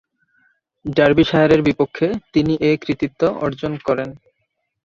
[0.85, 4.09] ডার্বিশায়ারের বিপক্ষে তিনি এ কৃতিত্ব অর্জন করেন।